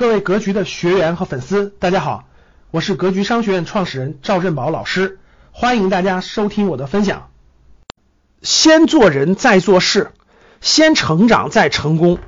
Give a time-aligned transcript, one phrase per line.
[0.00, 2.26] 各位格局的学员和粉丝，大家好，
[2.70, 5.18] 我是格局商学院创始人赵振宝老师，
[5.52, 7.28] 欢迎大家收听我的分享。
[8.40, 10.12] 先做人再做事，
[10.62, 12.18] 先成长再成功，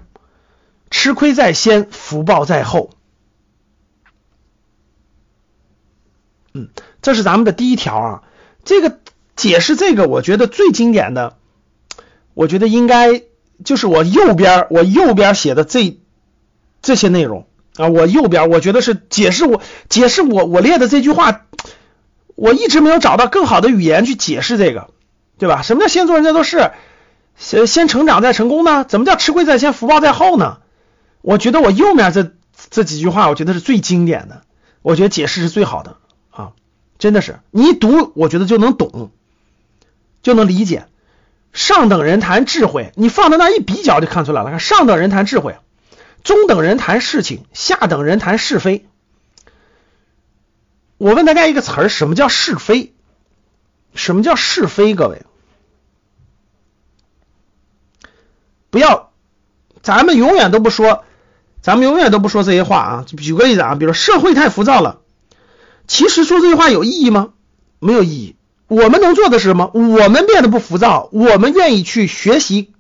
[0.90, 2.90] 吃亏在先，福报在后。
[6.52, 6.68] 嗯，
[7.00, 8.22] 这是咱们的第一条啊。
[8.64, 9.00] 这个
[9.34, 11.38] 解释这个，我觉得最经典的，
[12.34, 13.22] 我觉得应该
[13.64, 15.98] 就是我右边我右边写的这
[16.82, 17.46] 这些内容。
[17.76, 21.46] 啊，我右边我觉得是解释我解释我我列的这句话，
[22.34, 24.90] 我一直没有找到更好的语言去解释这个，
[25.38, 25.62] 对吧？
[25.62, 26.72] 什么叫先做人再做事，
[27.36, 28.84] 先先成长再成功呢？
[28.84, 30.58] 怎么叫吃亏在先，福报在后呢？
[31.22, 32.32] 我觉得我右面这
[32.70, 34.42] 这几句话，我觉得是最经典的，
[34.82, 35.96] 我觉得解释是最好的
[36.30, 36.52] 啊，
[36.98, 39.10] 真的是你一读，我觉得就能懂，
[40.22, 40.86] 就能理解。
[41.52, 45.56] 上等人谈智慧，你放在那一比较就看出来了，上等人谈智慧。
[46.24, 48.86] 中等人谈事情，下等人谈是非。
[50.98, 52.92] 我问大家一个词儿，什么叫是非？
[53.94, 54.94] 什么叫是非？
[54.94, 55.22] 各位，
[58.70, 59.10] 不要，
[59.82, 61.04] 咱们永远都不说，
[61.60, 63.04] 咱们永远都不说这些话啊。
[63.06, 65.00] 举个例子啊，比如社会太浮躁了，
[65.88, 67.32] 其实说这句话有意义吗？
[67.80, 68.36] 没有意义。
[68.68, 69.70] 我们能做的是什么？
[69.74, 72.72] 我们变得不浮躁，我们愿意去学习。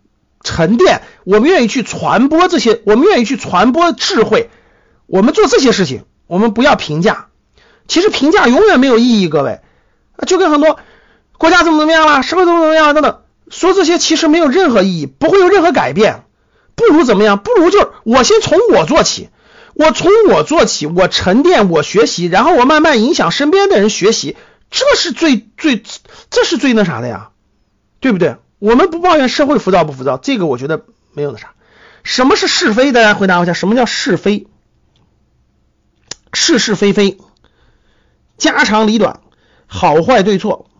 [0.42, 4.50] 沉淀，我们愿意去传播这些，我们愿意去传播智慧，
[5.06, 7.26] 我们做这些事情，我们不要评价。
[7.88, 9.60] 其实评价永远没有意义，各位，
[10.26, 10.78] 就跟很多
[11.38, 13.20] 国家怎么怎么样了，社会怎么怎么样等等，
[13.50, 16.24] 说这些其实没有任何意义，不会有任何改变。
[16.74, 17.38] 不如怎么样？
[17.38, 19.28] 不如就是我先从我做起，
[19.74, 24.36] 我从我做起，我沉淀，我学习，然后我慢慢影响身边的人学习，
[24.70, 25.82] 这是最最，
[26.30, 27.28] 这是最那啥的呀，
[28.00, 28.36] 对不对？
[28.62, 31.54] 我们不抱怨社会浮躁不浮躁，这个我觉得没有那啥。
[32.04, 32.92] 什么是是非？
[32.92, 34.46] 大家回答我一下，什么叫是非？
[36.32, 37.18] 是是非非，
[38.38, 39.18] 家长里短，
[39.66, 40.70] 好坏对错，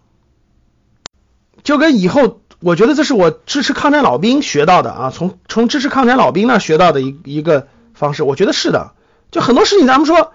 [1.65, 8.93] 就跟以后，我觉得这是我支持抗战老兵学到的啊，从从支持抗战老兵那学到的一一个方式，我觉得是的。
[9.33, 10.33] 就很多事情咱们说，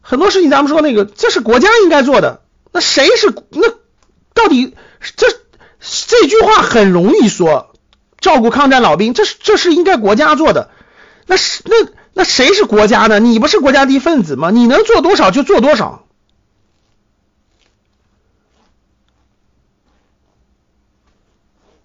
[0.00, 2.40] 很多事情咱们说那个，这是国家应该做的，
[2.72, 3.68] 那谁是那
[4.32, 4.74] 到底
[5.16, 5.26] 这？
[6.06, 7.74] 这句话很容易说，
[8.18, 10.70] 照顾抗战老兵，这是这是应该国家做的。
[11.26, 11.74] 那是那
[12.12, 13.20] 那谁是国家呢？
[13.20, 14.50] 你不是国家的一份子吗？
[14.50, 16.04] 你能做多少就做多少。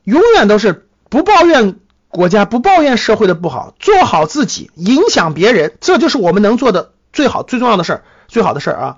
[0.03, 8.97] 永远都是不抱怨国家，不抱怨社会的不好，做好自己，影响别人，这就是我们能做的最好、最重要的事儿，最好的事儿啊。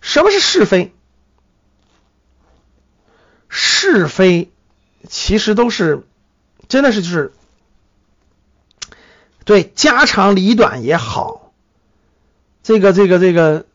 [0.00, 0.94] 什么是是非？
[3.90, 4.50] 是非
[5.08, 6.02] 其实都是，
[6.68, 7.32] 真的是就是
[9.44, 11.52] 对家长里短也好，
[12.62, 13.66] 这个这个这个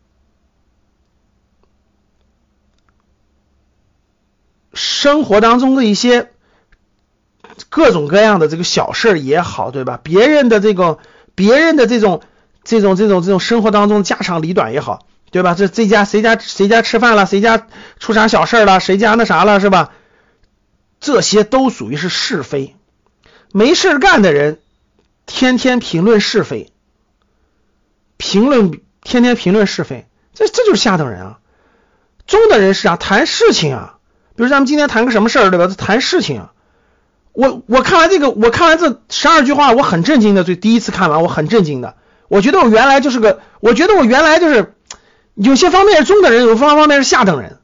[4.74, 6.32] 生活当中的一些
[7.70, 10.00] 各种各样的这个小事儿也好，对吧？
[10.02, 11.00] 别人的这个
[11.34, 12.22] 别人的这种
[12.64, 15.06] 这种这种这种生活当中家长里短也好。
[15.32, 15.54] 对吧？
[15.54, 17.26] 这这家谁家谁家吃饭了？
[17.26, 17.68] 谁家
[18.00, 18.80] 出啥小事了？
[18.80, 19.60] 谁家那啥了？
[19.60, 19.92] 是吧？
[21.06, 22.76] 这些都属于是是非。
[23.52, 24.58] 没事干的人，
[25.28, 26.72] 天天评论是非，
[28.18, 31.38] 评论天天评论是非，这这就是下等人啊。
[32.26, 33.98] 中等人是啊，谈事情啊。
[34.36, 35.72] 比如咱们今天谈个什么事儿，对吧？
[35.78, 36.54] 谈事情啊。
[37.34, 40.44] 我我看完这个，我看完这十二句话，我很震惊的。
[40.44, 41.98] 最第一次看完，我很震惊的。
[42.30, 44.74] 我觉得我原来就是个，我觉得我原来就是。
[45.36, 47.60] 有些方面是中等人，有方方面是下等人，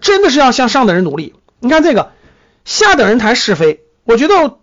[0.00, 1.34] 真的是要向上等人努力。
[1.58, 2.12] 你看这个
[2.64, 4.58] 下等人谈是非，我觉得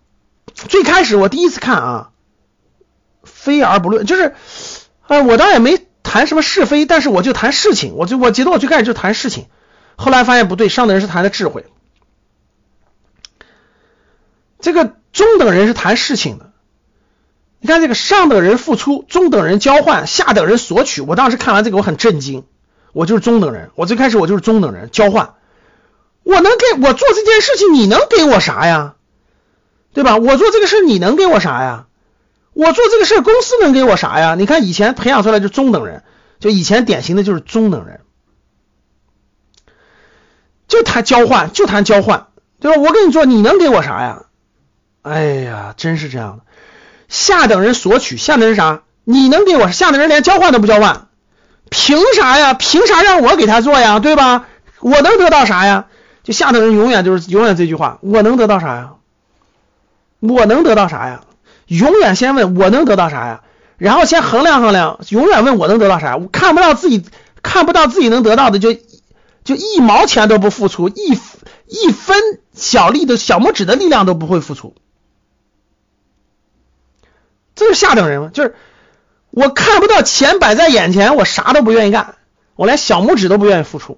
[0.53, 2.09] 最开始我第一次看啊，
[3.23, 4.35] 非而不论，就是
[5.07, 9.47] 啊，我倒也没谈什么是非，但是我就谈事情，我就我觉得我最开始就谈事情，
[9.95, 11.65] 后来发现不对，上等人是谈的智慧，
[14.59, 16.51] 这个中等人是谈事情的。
[17.59, 21.01] 你看这个上等人付出，中等人交换，下等人索取。
[21.01, 22.45] 我当时看完这个，我很震惊。
[22.93, 25.33] 我就是中等人，我最开始我就是中等人，交换。
[26.27, 28.95] 我能给我做这件事情，你能给我啥呀？
[29.93, 30.17] 对吧？
[30.17, 31.85] 我做这个事，你能给我啥呀？
[32.51, 34.35] 我做这个事，公司能给我啥呀？
[34.35, 36.03] 你看以前培养出来就中等人，
[36.39, 38.01] 就以前典型的就是中等人，
[40.67, 42.27] 就谈交换，就谈交换，
[42.59, 42.81] 对吧？
[42.81, 44.25] 我跟你做，你能给我啥呀？
[45.03, 46.43] 哎呀，真是这样的。
[47.07, 48.83] 下等人索取，下等人啥？
[49.05, 49.71] 你能给我？
[49.71, 51.07] 下等人连交换都不交换，
[51.69, 52.53] 凭啥呀？
[52.53, 53.99] 凭啥让我给他做呀？
[53.99, 54.45] 对吧？
[54.81, 55.85] 我能得到啥呀？
[56.27, 58.95] 就下等人永远就是永远这句话，我能得到啥呀？
[60.19, 61.23] 我能得到啥呀？
[61.67, 63.43] 永远先问我能得到啥呀？
[63.77, 66.17] 然后先衡量衡量，永远问我能得到啥？
[66.17, 67.05] 我看不到自己
[67.41, 68.73] 看不到自己能得到的，就
[69.45, 71.17] 就一毛钱都不付出，一
[71.65, 72.17] 一分
[72.51, 74.75] 小力的小拇指的力量都不会付出，
[77.55, 78.31] 这是下等人吗？
[78.33, 78.53] 就是
[79.29, 82.15] 我看不到钱摆在眼前，我啥都不愿意干，
[82.57, 83.97] 我连小拇指都不愿意付出。